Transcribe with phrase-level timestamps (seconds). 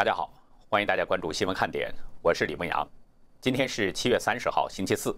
[0.00, 0.32] 大家好，
[0.70, 1.92] 欢迎大家关注新闻看点，
[2.22, 2.88] 我是李梦阳。
[3.38, 5.14] 今天是七月三十号，星期四。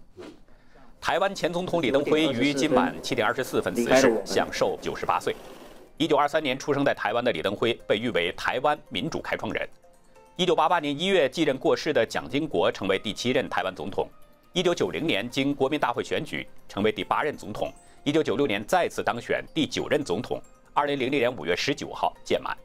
[1.01, 5.37] 台湾前总统李登辉于今晚七点二十四分辞世，享受九十八岁。
[5.99, 9.69] 一九二三年出生在台湾的李登辉被誉为台湾民主开创人。
[10.35, 14.09] 一九八八年一月继任过世的蒋经国成为第七任台湾总统。
[14.53, 17.73] 一九九零年经国民大会选举成为第八任总统。
[18.03, 20.43] 一九九六年再次当选第九任总统。
[20.75, 22.59] 二零零零年五月十九号届满。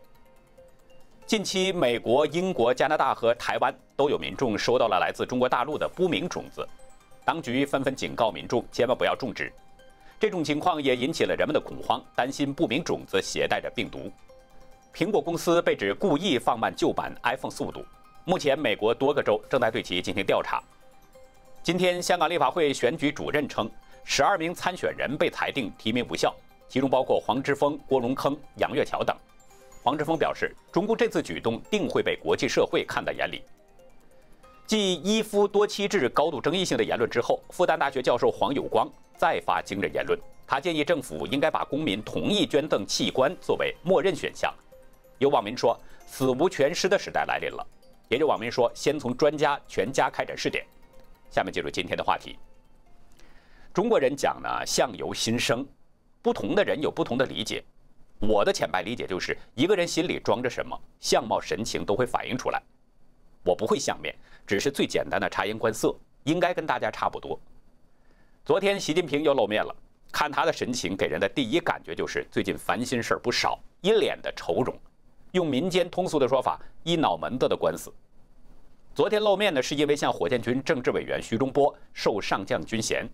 [1.27, 6.65] 近期，美国、英国、加拿大和台湾都有民众收到了来自中国大陆的不明种子，
[7.25, 9.51] 当局纷纷警告民众千万不要种植。
[10.21, 14.09] 这种情况也引起了人们的恐慌，担心不明种子携带着病毒。
[14.95, 17.83] 苹果公司被指故意放慢旧版 iPhone 速度，
[18.23, 20.63] 目前美国多个州正在对其进行调查。
[21.61, 23.69] 今天，香港立法会选举主任称，
[24.05, 26.33] 十二名参选人被裁定提名无效，
[26.69, 29.13] 其中包括黄之锋、郭荣铿、杨岳桥等。
[29.87, 33.41] 黄志峰表示，中共这次举动定会被国际社会看在眼里。
[34.65, 44.53] 继一夫多妻制高度争议性的言论之后，复旦大学教授黄有光再发惊人言论，他建议政府应该把公民同意捐赠器官作为默认选项。
[45.19, 47.65] 有网民说，死无全尸的时代来临了。
[48.09, 50.65] 也有网民说，先从专家全家开展试点。
[51.31, 52.37] 下面进入今天的话题。
[53.73, 55.65] 中国人讲呢，相由心生，
[56.21, 57.63] 不同的人有不同的理解。
[58.19, 62.61] 我的浅白理解就是，一个人心里装着什么，相貌神情都会反映出来。
[63.43, 64.13] 我不会相面，
[64.45, 67.39] 只是最简单的察言观色，应该跟大家差不多。
[68.43, 69.75] 昨天习近平又露面了，
[70.11, 74.75] 看他的神情，给人的第一感觉就是最近烦心事儿不少，一脸的愁容。
[75.33, 77.93] 用民间通俗的说法，一脑门子的官司。
[78.95, 83.07] 昨天露面呢，是因为向火箭军政治委员徐忠波授上将军衔。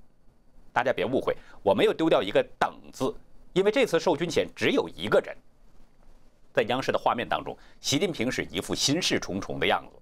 [0.71, 3.13] 大家别误会，我没有丢掉一个等字。
[3.53, 5.35] 因为这次授军衔只有一个人，
[6.51, 10.01] 在央视的画面当中，习近平是一副心事重重的样子，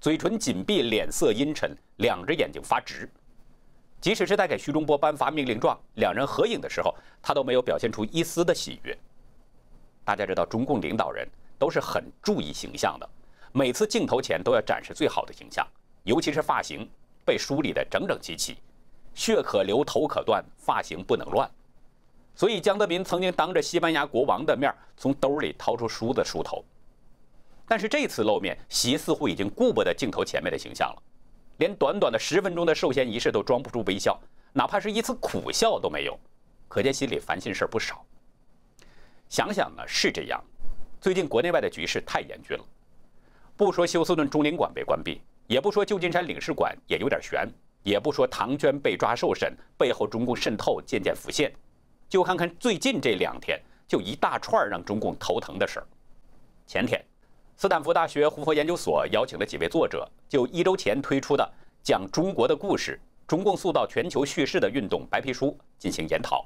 [0.00, 3.10] 嘴唇紧闭，脸色阴沉，两只眼睛发直。
[4.00, 8.96] 即使是在给徐忠波颁发命令状、两人合影的时候，他都没有表现出一丝的喜悦。
[10.04, 11.28] 大家知道，中共领导人
[11.58, 13.08] 都是很注意形象的，
[13.52, 15.66] 每次镜头前都要展示最好的形象，
[16.04, 16.88] 尤其是发型
[17.24, 18.58] 被梳理得整整齐齐，
[19.14, 21.48] 血可流，头可断，发型不能乱。
[22.34, 26.64] 所以，江泽民曾经当着西班牙国王的面从兜里掏出梳子梳头。
[27.66, 31.02] 但是这次露面，习似乎已经顾不得镜头前面的形象了，
[31.58, 34.18] 连短短的十分钟的授衔仪式都装不住微笑，
[34.52, 36.18] 哪怕是一次苦笑都没有，
[36.68, 38.04] 可见心里烦心事不少。
[39.28, 40.42] 想想呢，是这样，
[41.00, 42.64] 最近国内外的局势太严峻了。
[43.56, 47.48] 不说休斯顿中领馆被关闭，也不说旧金山领事馆也有点悬，
[47.82, 51.52] 也不说唐娟被抓受审，背后中共渗透渐渐浮现。
[52.12, 53.58] 就看看最近这两天，
[53.88, 55.86] 就一大串让中共头疼的事儿。
[56.66, 57.02] 前天，
[57.56, 61.52] 斯坦福大学胡佛研究所邀请了几位作者，就一周前推出的
[61.82, 66.44] 讲中国的故事——中共塑造全球叙事的运动白皮书进行研讨。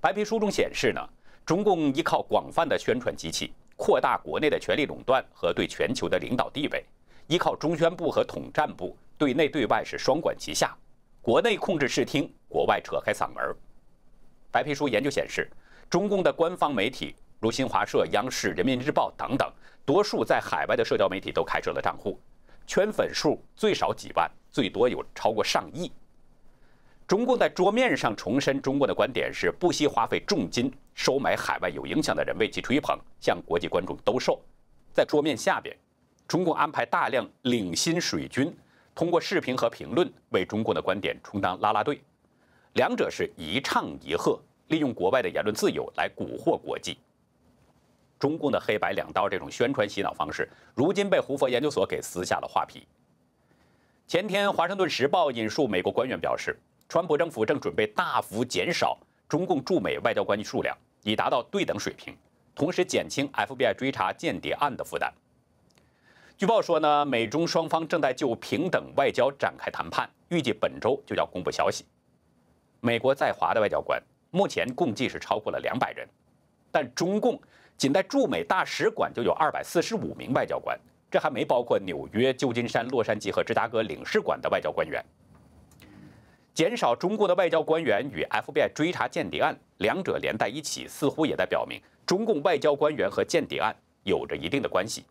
[0.00, 1.08] 白皮书中显示呢，
[1.46, 6.82] 中共依靠广泛的宣传机器，扩大国内的权力垄断和对全球的领导地位；
[7.28, 10.76] 依靠中宣部和统战部，对内对外是双管齐下，
[11.22, 13.54] 国内控制视听，国外扯开嗓门儿。
[14.50, 15.50] 白皮书研究显示，
[15.90, 19.50] 中共的官方媒体如新华社、央视、人民日报等等，
[19.84, 22.18] 多数在海外的社交媒体都开设了账户，
[22.66, 25.92] 圈粉数最少几万，最多有超过上亿。
[27.06, 34.40] 中共在桌面上重申中国的观点是不惜花费重金收买海外有影响的人为其吹捧，向国际观众兜售。
[34.92, 35.76] 在桌面下边，
[36.26, 38.54] 中共安排大量领薪水军，
[38.94, 42.00] 通过视频和评论为中共的观点充当啦啦队。
[42.78, 46.96] 两者是一唱一和，利用国外的言论自由来蛊惑国际。
[48.20, 52.86] 中共的黑白两道这种宣传洗脑方式，如今被胡佛研究所给撕下了画皮。
[54.06, 56.56] 前天，《华盛顿时报》引述美国官员表示，
[56.88, 58.96] 川普政府正准备大幅减少
[59.28, 62.16] 中共驻美外交官数量，以达到对等水平，
[62.54, 65.12] 同时减轻 FBI 追查间谍案的负担。
[66.36, 71.84] 据报说呢，美中双方正在就平等外交展开谈判，预计本周就要公布消息。
[72.80, 76.08] 美国在华的外交官目前共计是超过了两百人，
[76.70, 77.40] 但中共
[77.76, 80.78] 仅在驻美大使馆就有二百四十五名外交官，
[81.10, 85.04] 这还没包括纽约、旧金山、洛杉矶和芝加哥领事馆的外交官员。
[86.54, 95.04] 减少中共的外交官员与 FBI 追查间谍案两者连在一起，似乎也在表明中共外交官员和间谍案有着一定的关系，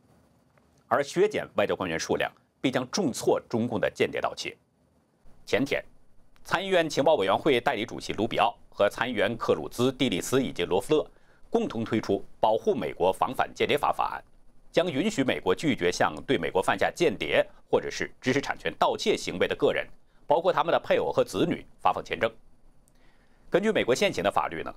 [0.87, 2.31] 而削减外交官员数量
[2.61, 4.55] 必将重挫中共的间谍盗窃。
[5.45, 5.83] 前天。
[6.47, 11.05] 参议院情报委员会代理主席卢比奥和参议员克鲁兹、蒂利斯以及罗夫勒
[11.49, 14.23] 共同推出《保护美国防反间谍法》法案，
[14.71, 19.85] 将允许美国拒绝向对美国犯下间谍或者是知识产权盗窃行为的个人，
[20.25, 22.31] 包括他们的配偶和子女发放签证。
[23.49, 24.73] 根据美国现行的法律呢，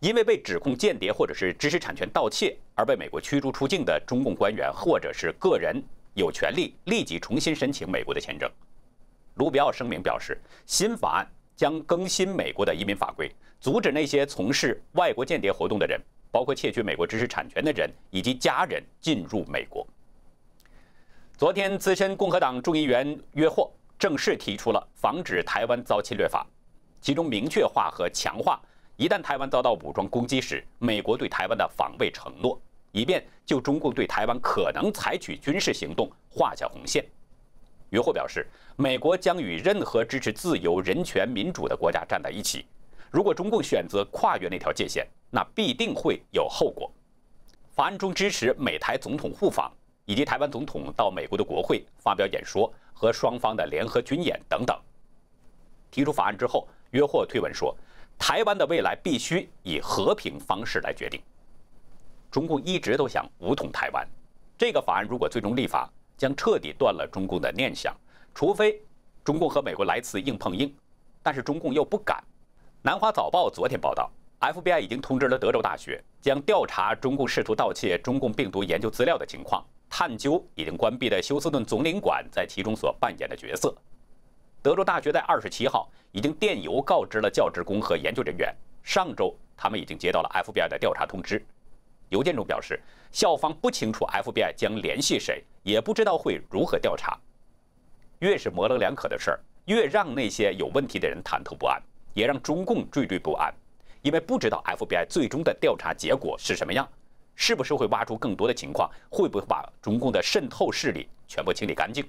[0.00, 5.82] 因为被指控间谍或者是知识产权盗窃而被美国驱逐出境的中共官员或者是个人，
[6.12, 8.46] 有权利立即重新申请美国的签证。
[9.38, 11.26] 卢比奥声明表示，新法案
[11.56, 16.00] 将更新美国的移民法规，阻止那些从事外国间谍活动的人。
[16.30, 19.84] 包括窃取美国知识产权的人以及家人进入美国。
[21.38, 26.46] 昨天，资深共和党众议员约霍正式提出了防止台湾遭侵略法，
[27.00, 28.60] 其中明确化和强化
[28.96, 32.60] 一旦台湾遭到武装攻击时，美国对台湾的防卫承诺，
[32.92, 37.02] 以便就中共对台湾可能采取军事行动画下红线。
[37.90, 38.46] 约霍表示，
[38.76, 42.66] 美国将与任何支持自由、人权、民主的国家站在一起。
[43.10, 46.90] 如果中共选择跨越那条界限，那必定会有后果。
[47.70, 49.72] 法案中支持美台总统互访，
[50.04, 54.78] 以及台湾总统到美国的国会发表演说和双方的联合军演等等。
[55.90, 57.74] 提出法案之后，约霍推文说
[58.18, 61.18] ：“台湾的未来必须以和平方式来决定。”
[62.30, 64.06] 中共一直都想武统台湾，
[64.58, 67.96] 这个法案如果最终立法，将彻底断了中共的念想。
[68.34, 68.82] 除非
[69.24, 70.70] 中共和美国来次硬碰硬，
[71.22, 72.22] 但是中共又不敢。
[72.82, 74.10] 南华早报昨天报道
[74.40, 83.74] ，FBI 已经通知了德州大学，将调查中共试图盗窃中共病毒研究资料的情况，探究已经关闭的休斯顿总领馆在其中所扮演的角色。
[84.62, 91.44] 德州大学在二十七号已经电邮告知了教职工和研究人员，上周他们已经接到了 FBI 的调查通知。
[92.10, 92.80] 邮件中表示，
[93.12, 97.18] 校方不清楚 FBI 将联系谁，也不知道会如何调查。
[98.20, 101.80] 越是模棱两可的事儿，越让那些有问题的人忐忑不安。
[102.14, 103.54] 也让中共惴惴不安，
[104.02, 106.88] 因为不知道 FBI 最终的调查结果是什么样，
[107.36, 112.04] 是不是会挖出更多的情况，会不会把中共的渗透势力全部清理干净？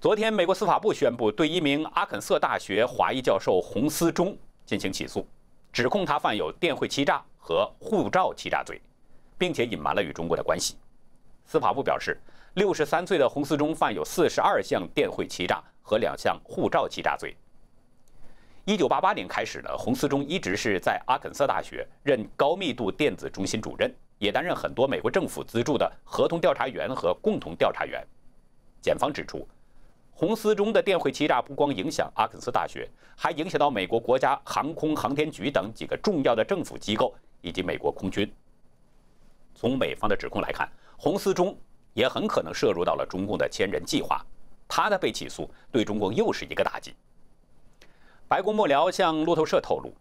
[0.00, 5.24] 昨天，美国司法部宣布对一名阿肯色大学华裔教授洪思忠进行起诉，
[5.72, 8.80] 指控他犯有电汇欺诈和护照欺诈罪，
[9.38, 10.76] 并且隐瞒了与中国的关系。
[11.46, 12.20] 司法部表示，
[12.54, 17.36] 六十三岁的洪思忠犯有四十二项电汇欺诈和两项护照欺诈罪。
[18.64, 28.04] 一九八八年开始呢，洪思忠一直是在阿肯色大学任高密度电子中心主任，也担任很多美国政府资助的合同调查员和共同调查员。
[28.82, 29.46] 检方指出，
[30.10, 38.28] 洪思忠的电汇欺诈不光影响阿肯色大学，还影响到美国国家航空航天局等几个重要的政府机构以及美国空军。
[39.54, 41.56] 从美方的指控来看，洪思忠
[41.92, 44.24] 也很可能涉入到了中共的千人计划，
[44.66, 46.94] 他的被起诉对中共又是一个打击。
[48.28, 49.92] 白宫幕僚向路透社透露，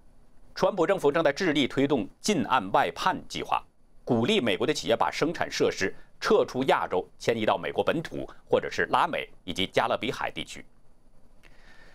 [0.55, 3.63] 川普政府正在致力推动近岸外判计划，
[4.03, 10.65] 鼓励美国的企业把生产设施撤出亚洲，迁移到美国本土或者是拉美以及加勒比海地区。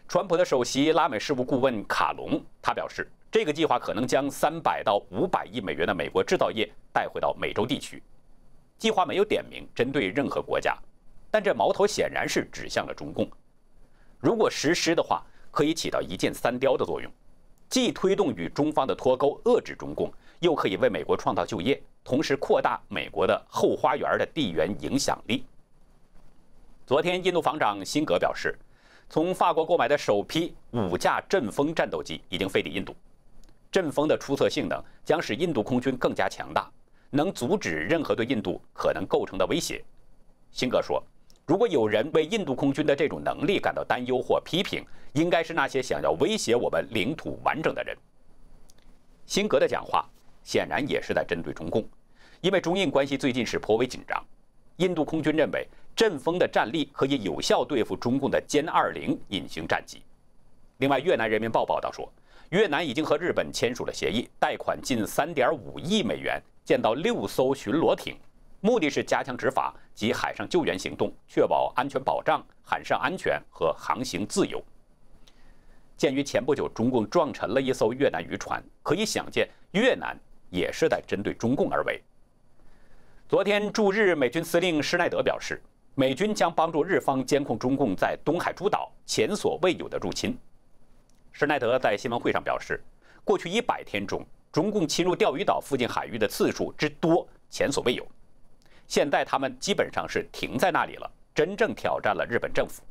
[0.06, 8.03] 川普的首席拉美事务顾问卡隆他表示，这个计划可能将三百到五百亿美元的美国制造业带回到美洲地区。
[8.81, 10.75] 计划没有点名针对任何国家，
[11.31, 13.31] 但这矛头显然是指向了中共。
[14.19, 17.12] 如果实施的话，可以起到一箭三雕的作用，
[17.69, 25.44] 既推动与中方的脱钩，遏制中共，又可以为美国创造就业，同时扩大美国的后花园的地缘影响力。
[26.87, 28.58] 昨天，印度防长辛格表示，
[29.10, 32.96] 从法国购买的首批五架阵风战斗机已经飞抵印度，
[33.70, 36.70] 阵风的出色性能将使印度空军更加强大，
[37.10, 39.84] 能阻止任何对印度可能构成的威胁。
[40.50, 41.02] 辛格说。
[41.46, 47.96] 如果有人为印度空军的这种能力感到担忧或批评，应该是那些想要威胁我们领土完整的人。
[49.26, 50.08] 辛格的讲话
[50.44, 51.84] 显然也是在针对中共，
[52.40, 54.24] 因为中印关系最近是颇为紧张。
[54.76, 60.05] 印度空军认为阵风的战力可以有效对付中共的歼二零隐形战机。
[60.76, 62.08] 另外，越南人民报报道说，
[62.50, 66.40] 越南已经和日本签署了协议，贷款近三点五亿美元
[66.70, 68.17] 建造六艘巡逻艇。
[68.60, 74.62] 目的是加强执法及海上救援行动，确保安全保障、海上安全和航行自由。
[75.96, 80.17] 鉴于前不久中共撞沉了一艘越南渔船，可以想见越南
[80.48, 82.00] 也是在针对中共而为。
[83.29, 85.60] 昨天驻日美军司令施耐德表示，
[85.96, 90.39] 美军将帮助日方监控中共在东海诸岛前所未有的入侵。
[91.32, 92.81] 施耐德在新闻会上表示，
[93.24, 98.06] 过去一百天中，中共侵入钓鱼岛附近海域的次数之多前所未有。
[98.88, 102.82] 现在他们基本上是停在那里了，真正挑战了日本政府。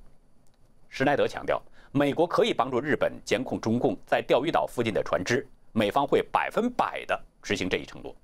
[0.87, 1.61] 施耐德强调，
[1.91, 8.15] 美国可以帮助日本监控中共在钓鱼岛附近的船只，美方会百分百的执行这一承诺。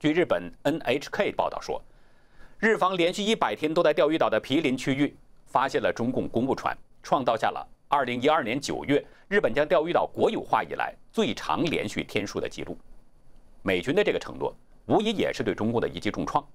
[0.00, 1.80] 据日本 NHK 报道说，
[2.58, 12.76] 日方连续一百天都在钓鱼岛的毗邻区域发现了中共公务船，创造下了2012年9月日本将钓鱼岛国有化以来最长连续天数的记录。
[13.62, 14.54] 美军的这个承诺，
[14.86, 16.46] 无疑也是对中共的一记重创。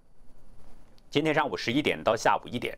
[1.10, 2.78] 今天上午十一点到下午一点，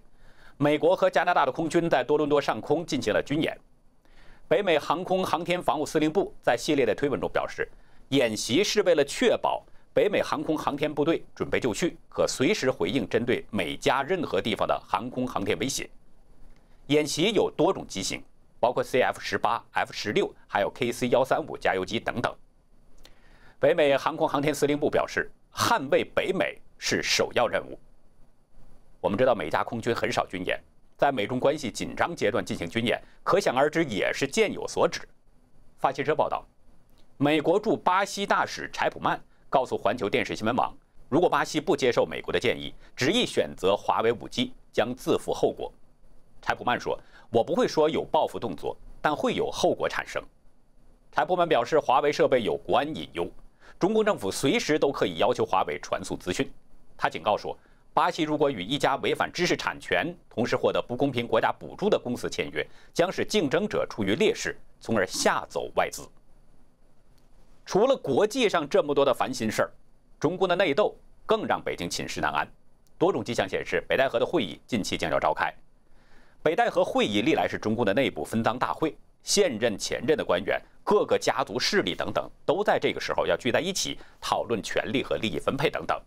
[0.58, 3.58] 美国和加拿大的空军在多伦多上空进行了军演。
[4.48, 7.68] 北美航空航天防务司令部在系列的推文中表示，
[8.10, 15.90] 演习是为了确保北美航空航天部队准备就绪，可随时回应针对美加任何地方的航空航天威胁。
[16.88, 18.22] 演习有多种机型，
[18.66, 22.36] 包括 CF 十八、F 十六，还有 KC 幺三五加油机等等。
[23.60, 27.78] 北美航空航天司令部表示，捍卫北美是首要任务。
[29.00, 30.60] 我们知道，美加空军很少军演。
[30.98, 35.08] 在美中关系紧张阶段进行军演，可想而知也是箭有所指。
[35.78, 36.44] 法新社报道，
[37.18, 40.76] 美国驻巴西大使柴普曼告诉环球电视新闻网，
[41.08, 45.72] 如果巴西不接受美国的建议，执意选择华为五 G，将自负后果。
[46.42, 46.96] 柴普曼说
[47.36, 50.24] ：“我不会说有报复动作，但会有后果产生。”
[51.12, 53.30] 台部门表示，华为设备有国安隐忧，
[53.77, 56.50] 中共政府随时都可以要求华为传送资讯。
[56.98, 57.58] 他警告说。
[57.94, 62.62] 巴西如果与一家违反知识产权、同时获得不公平国家补助的公司签约，
[62.94, 66.06] 将使竞争者处于劣势，从而吓走外资。
[67.65, 69.72] 除了国际上这么多的烦心事儿，
[70.20, 70.94] 中共的内斗
[71.25, 72.46] 更让北京寝食难安。
[72.98, 75.54] 多种迹象显示，北戴河的会议近期将要召开。
[76.46, 86.00] 北戴河会议历来是中共的内部分赃大会，现任、前任的官员、各个家族势力等等，都在这个时候要聚在一起讨论权力和利益分配等等。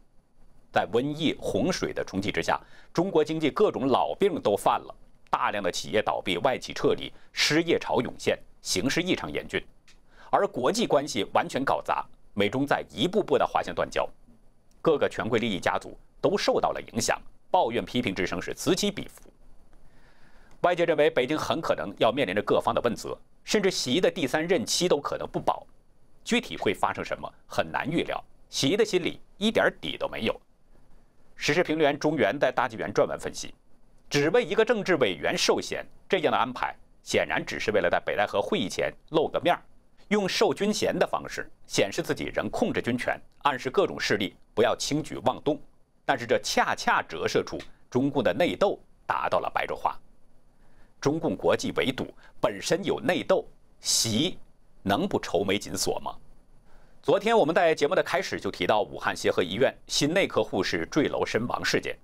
[0.71, 2.57] 在瘟疫、洪水的冲击之下，
[2.93, 4.95] 中国经济各种老病都犯了，
[5.29, 9.61] 大量的企业倒闭、外企撤离、失业潮涌现，形势异常严峻。
[10.31, 14.09] 而国际关系完全搞砸，美中在一步步的滑向断交，
[14.81, 19.29] 各个权贵利益家族都受到了影响，抱怨批评之声是此起彼伏。
[20.63, 25.67] 外界认为北京很可能要面临着各方的问责，甚至习的第三任期都可能不保。
[26.25, 28.23] 具体会发生什么，很难预料。
[28.51, 30.41] 习的心里一点底都没有。
[31.37, 33.55] 时事评论员中原在大纪元撰文分析，
[34.11, 39.63] 只为一个政治委员授衔这样的安排，显然只是为了在北戴河会议前露个面儿，
[40.09, 45.61] 用授军衔的方式显示自己仍控制军权，暗示各种势力不要轻举妄动。
[46.05, 49.97] 但是这恰恰折射出中共的内斗达到了白热化。
[51.01, 53.45] 中共国际围堵本身有内斗，
[53.81, 54.37] 习
[54.83, 56.15] 能不愁眉紧锁吗？
[57.01, 61.97] 昨天我们在节目的开始就提到武汉协和医院新内科护士坠楼身亡事件，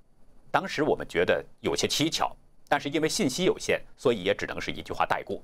[0.51, 2.35] 当时我们觉得有些蹊跷，
[2.69, 5.43] 但是因为信息有限，所以也只能是一句话带过。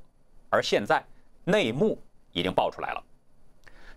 [0.48, 1.04] 而现在
[1.44, 2.00] 内幕
[2.32, 3.04] 已经爆出来了，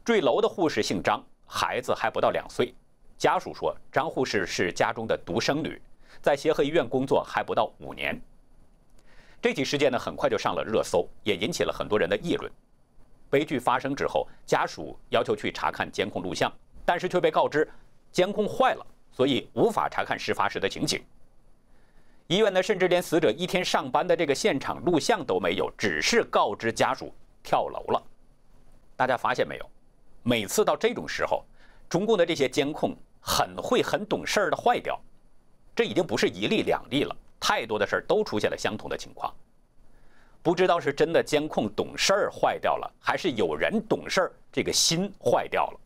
[0.03, 2.74] 坠楼的护士姓张，孩子还不到两岁，
[3.17, 5.79] 家属说张护士是家中的独生女，
[6.22, 8.19] 在协和医院工作还不到五年。
[9.43, 12.50] 这起事件呢，很快就上了热搜，也引起了很多人的议论。
[13.29, 16.50] 悲剧发生之后，家属要求去查看监控录像，
[16.85, 17.69] 但是却被告知
[18.09, 21.03] 监控坏了，所以无法查看事发时的情景。
[22.27, 28.01] 医院呢，甚至连死者一天上班的这个现场录像都没有，只是告知家属跳楼了。
[28.95, 29.69] 大家发现没有？
[30.23, 31.43] 每次到这种时候，
[31.89, 34.97] 中共的这些监控很会很懂事儿的坏掉。
[35.75, 37.13] 这已经不是一例两例了，
[37.45, 39.29] 太多的事儿都出现了相同的情况。
[40.41, 45.79] 不知道是真的监控懂事儿坏掉了，还是有人懂事儿这个心坏掉了。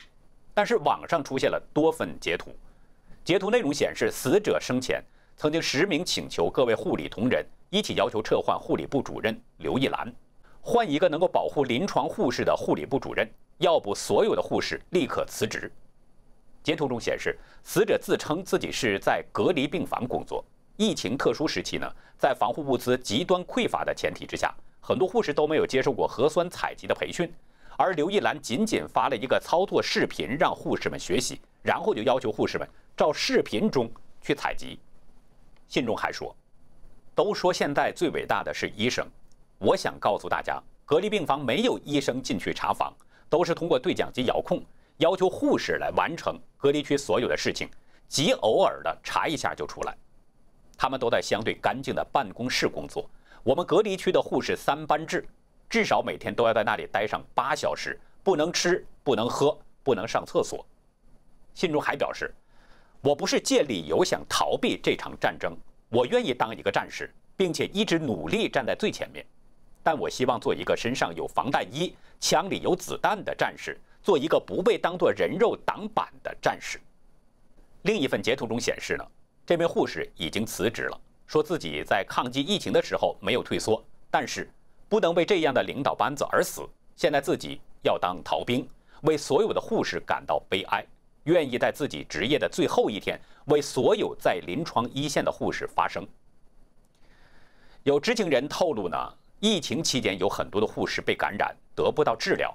[0.54, 2.54] 但是网上出现了多份截图，
[3.24, 5.02] 截图内容显示，死者生前
[5.36, 10.14] 曾经实名请求各位护理同仁一起要求撤换护理部主任刘一兰，
[10.60, 15.68] 换一个能够保护临床护士的护理部主任，要不所有的护士立刻辞职。
[16.62, 20.44] 截图中显示，死者自称自己是在隔离病房工作。
[20.78, 27.28] 疫情特殊时期呢，在防护物资极端匮乏的前提之下，很多护士都没有接受过核酸采集的培训，
[27.76, 33.90] 而刘一兰仅仅发了一个操作视频让护士们学习，然后就要求护士们照视频中
[34.22, 34.78] 去采集。
[35.66, 36.32] 信中还说
[37.12, 39.04] ：“都说现在最伟大的是医生，
[39.58, 42.94] 我想告诉大家，隔离病房没有医生进去查房，
[43.28, 44.62] 都是通过对讲机遥控，
[44.98, 47.68] 要求护士来完成隔离区所有的事情，
[48.06, 49.92] 极偶尔的查一下就出来。”
[50.78, 53.10] 他们都在相对干净的办公室工作。
[53.42, 55.26] 我们隔离区的护士三班制，
[55.68, 60.64] 至少每天都要在那里待上八小时，不能吃，不能喝，不能上厕所。
[61.54, 62.32] 信中还表示
[63.02, 65.56] ：“我不是借理由想逃避这场战争，
[65.88, 69.26] 我愿意当一个战士，并且一直努力站在最前面。
[69.82, 76.78] 但我希望做一个身上有防弹衣、枪里有子弹的战士，做一个不被当作人肉挡板的战士。”
[77.82, 79.04] 另一份截图中显示呢，
[79.48, 84.46] 这名护士已经辞职了，说自己在抗击疫情的时候没有退缩，但是
[84.90, 86.68] 不能为这样的领导班子而死。
[86.96, 88.68] 现在自己要当逃兵，
[89.04, 90.84] 为所有的护士感到悲哀，
[91.24, 96.06] 愿意在自己职业的最后一天为所有在临床一线的护士发声。
[97.84, 98.98] 有知情人透露呢，
[99.40, 102.54] 疫情期间有很多的护士被感染得不到治疗。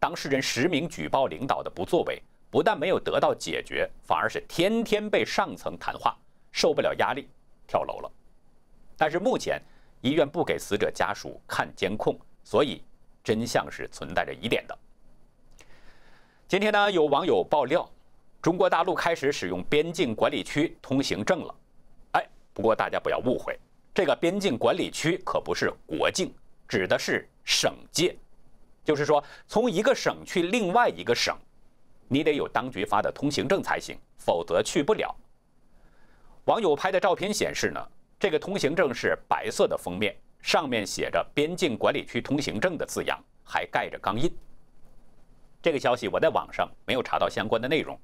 [0.00, 2.20] 当事人实名举报领导的不作为，
[2.56, 6.16] 不但没有得到解决，反而是天天被上层谈话，
[6.50, 7.28] 受不了压力
[7.66, 8.10] 跳楼了。
[8.96, 9.60] 但是目前
[10.00, 12.82] 医院不给死者家属看监控，所以
[13.22, 14.78] 真相是存在着疑点的。
[16.48, 17.86] 今天呢，有网友爆料，
[18.40, 21.54] 中国大陆开始使用边境管理区通行证了。
[22.12, 23.54] 哎，不过大家不要误会，
[23.92, 26.34] 这个边境管理区可不是国境，
[26.66, 28.16] 指的是省界。
[28.82, 31.36] 就是说，从一个省去另外一个省，
[32.08, 35.14] 你得有当局发的通行证才行，否则去不了。
[36.44, 37.80] 网友拍的照片显示呢，
[38.18, 44.32] 这个通行证是白色的封面，上面写着“边境管理区通行证”的字样，还盖着钢印。
[45.60, 47.98] 这个消息我在网上没有查到相关的内容，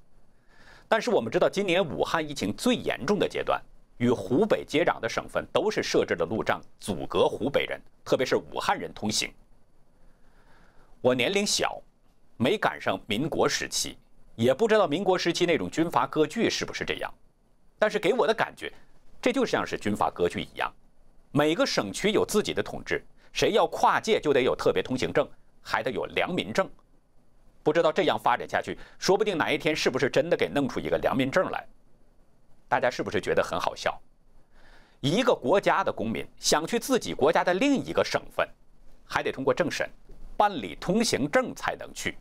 [0.89, 3.63] 但是我们知道，今年武汉疫情最严重的阶段，
[3.99, 9.33] 与湖北接壤的省份都是设置了路障，阻隔湖北人，特别是武汉人通行。
[11.01, 11.81] 我年龄小，
[12.37, 13.97] 没赶上民国时期，
[14.35, 17.13] 也不知道民国时期那种军阀割据是不是这样。
[17.79, 18.73] 但是给我的感觉，
[19.21, 20.73] 这就像是军阀割据一样，
[21.31, 25.29] 每个省区有自己的统治，谁要跨界就得有特别通行证，
[25.61, 26.69] 还得有良民证。
[27.63, 31.67] 不知道这样发展下去，说不定哪一天是不是真的给弄出一个良民证来？
[32.69, 34.01] 大家是不是觉得很好笑？
[35.01, 38.49] 一个国家的公民想去自己国家的另一个省份，
[39.05, 39.89] 还得通过政审。
[40.37, 42.17] 办理通行证才能去，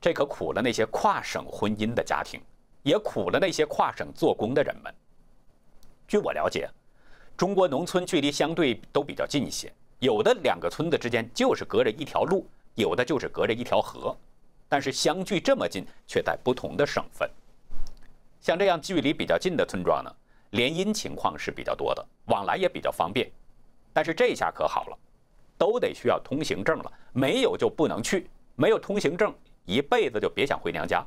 [0.00, 2.40] 这可苦了那些跨省婚姻的家庭，
[2.82, 4.94] 也苦了那些跨省做工的人们。
[6.06, 6.68] 据我了解，
[7.36, 14.16] 中国农村距离相对都比较近一些，有的两个村子之间就是隔着一条路，有的就是隔着一条河，
[14.68, 17.28] 但是相距这么近，却在不同的省份。
[18.40, 20.10] 像这样距离比较近的村庄呢，
[20.50, 23.30] 联姻情况是比较多的，往来也比较方便。
[23.92, 24.98] 但是这下可好了。
[25.58, 29.34] 都得需要通行证了，没有就不能去，没有通行证，
[29.66, 31.04] 一辈子就别想回娘家。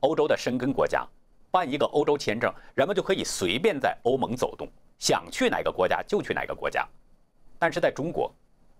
[0.00, 1.06] 欧洲的申根国家
[1.50, 4.66] 办一个欧洲签证，人们就可以随便在欧盟走动，
[4.98, 6.88] 想去哪个国家就去哪个国家。
[7.58, 8.34] 但是在中国，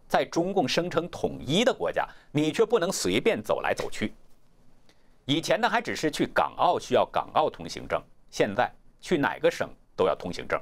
[0.09, 4.13] 在中共声称统一的国家，你却不能随便走来走去。
[5.27, 10.61] 以前呢，还只是去港澳需要港澳通行证，现在去哪个省都要通行证，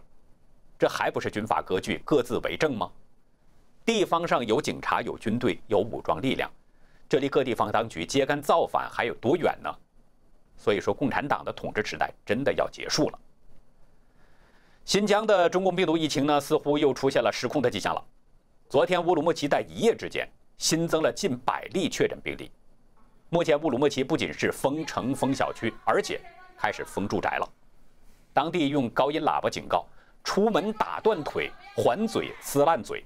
[0.78, 2.90] 这还不是军阀割据、各自为政吗？
[3.84, 6.50] 地方上有警察、有军队、有武装力量，
[7.08, 9.70] 这离各地方当局揭竿造反还有多远呢？
[10.56, 13.18] 所以说，共产党的统治时代真的要结束了。
[14.84, 18.04] 新疆的中共病毒疫情呢，似乎又出现了失控的迹象了。
[18.68, 22.50] 昨天乌鲁木齐在一夜之间新增了近百例确诊病例。
[23.28, 26.20] 目前乌鲁木齐不仅是封城封小区，而且
[26.58, 27.48] 开始封住宅了。
[28.32, 29.86] 当地用高音喇叭警告：
[30.22, 33.04] 出门打断腿、还嘴、撕烂嘴。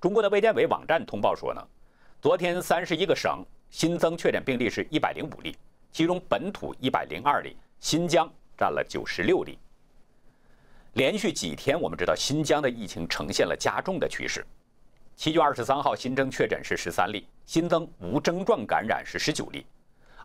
[0.00, 1.68] 中国的卫健委网站通报说呢，
[2.20, 5.56] 昨天三十一个省新增确诊病例是一百零五例，
[5.90, 9.58] 其中本土一百零二例，新疆占了九十六例。
[10.92, 14.44] 连续几天，我们知道新疆的疫情呈现了加重的趋势。
[15.14, 19.62] 七月二十三号新增确诊是十三例，新增无症状感染是十九例；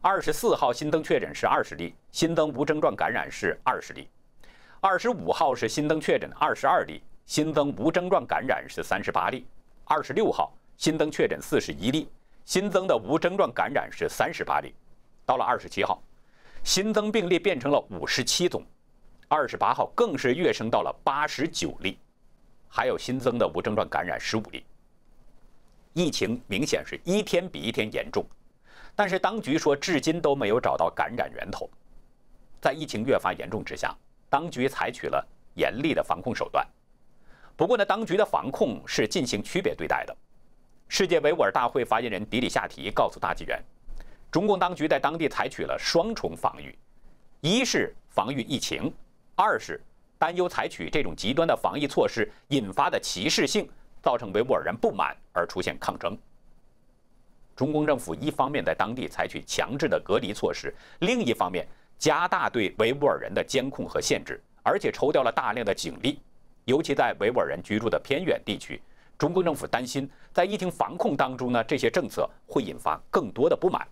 [0.01, 4.03] 二十四号新增确诊是二十例，新增无症状感染是二十例；
[4.81, 9.45] 二十五号是新增确诊二十二例，新增无症状感染是三十八例。
[9.85, 12.09] 二十六号新增确诊四十一例，
[12.45, 14.73] 新增的无症状感染是三十八例。
[15.25, 16.01] 到了二十七号，
[16.63, 18.65] 新增病例变成了五十七宗，
[19.27, 21.97] 二十八号更是跃升到了八十九例，
[22.67, 24.65] 还有新增的无症状感染十五例。
[25.93, 28.25] 疫情明显是一天比一天严重，
[28.95, 31.69] 但是当局说至今都没有找到感染源头。
[32.61, 33.93] 在疫情越发严重之下，
[34.29, 36.65] 当局采取了严厉的防控手段。
[37.61, 40.17] 不过呢，当局的防控是进行区别对待的。
[40.87, 43.63] 世界维吾尔大会发言人迪里夏提告诉大纪元，
[44.31, 46.75] 中共当局在当地采取了双重防御：
[47.39, 48.91] 一是防御疫情，
[49.35, 49.79] 二是
[50.17, 53.69] 担忧采取这种极端的防疫措施引发的歧视性，
[54.01, 56.17] 造成维吾尔人不满而出现抗争。
[57.55, 61.67] 中共政府一方面在当地采取强制的隔离措施，另一方面
[61.99, 66.19] 加大对维吾尔人的监控和限制，而且抽调了大量的警力。
[66.65, 68.81] 尤其在维吾尔人居住的偏远地区，
[69.17, 73.87] 中共政府担心在疫情防控当中呢，这些政策会引发更多的不满。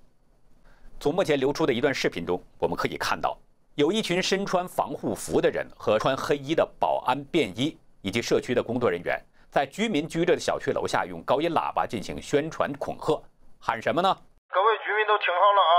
[1.00, 3.38] 从目前流出的一段视频中，我们可以看到，
[3.76, 13.22] 有一群身穿防护服的人和穿黑衣的保安便衣以及社区的工作人员，在居民居住的小区楼下用高音喇叭进行宣传恐吓，
[13.60, 14.16] 喊什么呢？
[14.50, 15.74] 各位居民都听好了啊！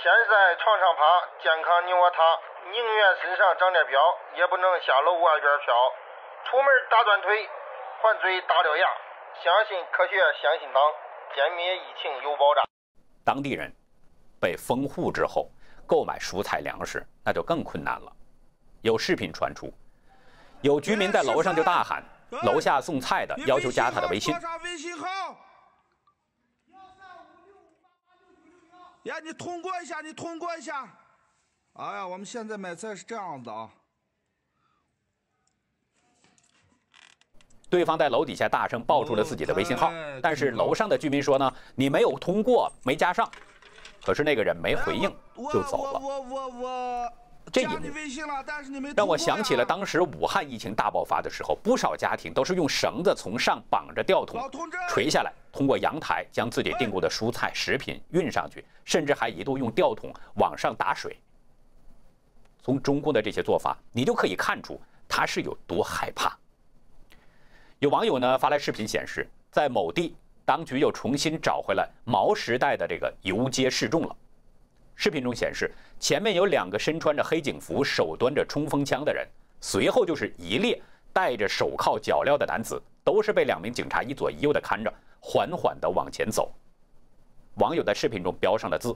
[0.00, 1.02] 现在床上趴，
[1.42, 2.22] 健康你我他，
[2.70, 3.98] 宁愿身上长点膘，
[4.36, 5.74] 也不能下楼外边飘。
[6.44, 7.48] 出门打断腿，
[8.00, 8.86] 还嘴打掉牙。
[9.42, 10.80] 相信科学，相信党，
[11.34, 12.64] 歼灭疫情有保障。
[13.24, 13.74] 当地人
[14.40, 15.50] 被封户之后，
[15.84, 18.12] 购买蔬菜粮食那就更困难了。
[18.82, 19.68] 有视频传出，
[20.62, 22.04] 有居民在楼上就大喊，
[22.44, 24.32] 楼下送菜的要求加他的微信。
[29.08, 30.88] 呀，你通过一下，你通过一下。
[31.74, 33.70] 哎呀，我们现在买菜是这样子啊。
[37.70, 39.92] 对方在楼底下大声报出了自己的微信号，
[40.22, 43.30] 但是楼上的居民说呢，你没有通过，没加上。
[44.02, 45.14] 可是那个人没回应
[45.52, 46.00] 就走了。
[46.00, 47.12] 我我我
[47.52, 47.78] 这一幕
[48.96, 54.40] 让我想起了当时武汉疫情大爆发的时候，不少家庭都是用绳子从上绑着吊桶
[54.88, 61.16] 垂下来，通过阳台将自己订购的蔬菜食品运上去，甚至还一度用吊桶往上打水。
[62.60, 66.36] 从中共的这些做法，你就可以看出他是有多害怕。
[67.78, 74.16] 有网友呢发来视频显示，在某地，当局又重新找回了毛时代的这个游街示众了。
[75.00, 79.24] 视频中显示，前面有两个身穿着黑警服、手端着冲锋枪的人，
[79.60, 80.82] 随后就是一列
[81.12, 86.52] 戴着手铐脚镣的男子，都是被两名警察一左一右的看着，缓缓地往前走。
[87.58, 88.92] 网友在视频中标上了字：“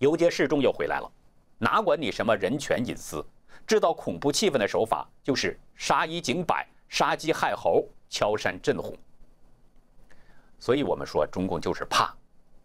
[0.00, 1.12] 游街示众又回来了，
[1.58, 3.22] 哪管你什么人权隐私，
[3.66, 8.96] 制造恐怖气氛的手法就是杀一儆百。”杀鸡害猴，敲山震虎。
[10.60, 12.14] 所以我们说，中共就是怕，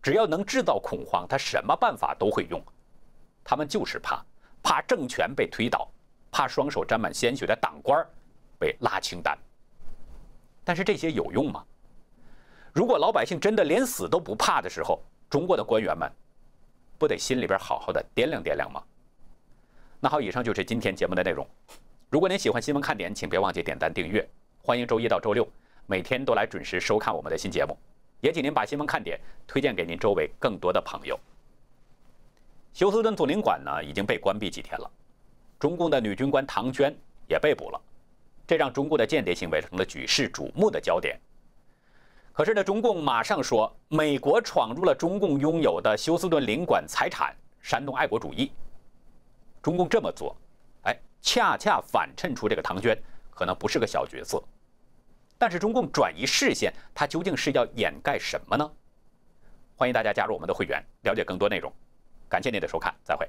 [0.01, 2.62] 只要能制造恐慌，他什么办法都会用。
[3.43, 4.23] 他们就是怕，
[4.62, 5.89] 怕政权被推倒，
[6.31, 8.05] 怕双手沾满鲜血的党官
[8.57, 9.38] 被拉清单。
[10.63, 11.65] 但是这些有用吗？
[12.71, 16.09] 如果老百姓真的连死都不怕的时候，中国的官员们
[16.97, 18.83] 不得心里边好好的掂量掂量吗？
[19.99, 21.45] 那好，以上就是今天节目的内容。
[22.09, 24.27] 如果您喜欢新闻看点，请别忘记点赞订阅。
[24.62, 25.47] 欢迎周一到周六
[25.88, 27.75] 每天都来准时收看我们的新节目，
[28.21, 31.19] 也请您把新闻看点推荐给您周围更多的朋友。
[32.73, 34.89] 休斯顿总领馆呢已经被关闭几天了，
[35.60, 36.95] 中共的女军官唐娟
[37.27, 37.82] 也被捕了，
[38.45, 41.19] 这让中共的间谍行为成了举世瞩目的焦点。
[42.32, 48.51] 可是呢，中共马上说美国闯入了中共拥有的休斯顿领馆财产，煽动爱国主义。
[49.62, 50.36] 中共这么做。
[50.84, 52.97] 哎恰恰反衬出这个唐娟
[53.29, 54.41] 可能不是个小角色，
[55.39, 58.71] 但是中共转移视线，它究竟是要掩盖什么呢？
[59.78, 61.73] 欢迎大家加入我们的会员，了解更多内容。
[62.28, 63.25] 感谢您的收看，再会。